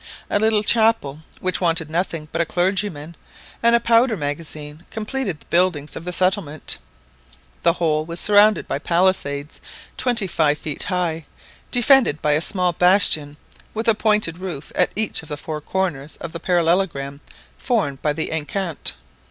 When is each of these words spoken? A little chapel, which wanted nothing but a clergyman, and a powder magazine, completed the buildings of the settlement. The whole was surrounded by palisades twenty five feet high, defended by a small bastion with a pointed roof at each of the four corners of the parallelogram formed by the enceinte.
A 0.31 0.39
little 0.39 0.63
chapel, 0.63 1.19
which 1.41 1.61
wanted 1.61 1.87
nothing 1.87 2.27
but 2.31 2.41
a 2.41 2.45
clergyman, 2.47 3.15
and 3.61 3.75
a 3.75 3.79
powder 3.79 4.17
magazine, 4.17 4.83
completed 4.89 5.39
the 5.39 5.45
buildings 5.51 5.95
of 5.95 6.05
the 6.05 6.11
settlement. 6.11 6.79
The 7.61 7.73
whole 7.73 8.03
was 8.07 8.19
surrounded 8.19 8.67
by 8.67 8.79
palisades 8.79 9.61
twenty 9.97 10.25
five 10.25 10.57
feet 10.57 10.81
high, 10.85 11.27
defended 11.69 12.19
by 12.19 12.31
a 12.31 12.41
small 12.41 12.73
bastion 12.73 13.37
with 13.75 13.87
a 13.87 13.93
pointed 13.93 14.39
roof 14.39 14.71
at 14.73 14.89
each 14.95 15.21
of 15.21 15.29
the 15.29 15.37
four 15.37 15.61
corners 15.61 16.17
of 16.19 16.31
the 16.31 16.39
parallelogram 16.39 17.21
formed 17.59 18.01
by 18.01 18.11
the 18.13 18.31
enceinte. 18.31 18.93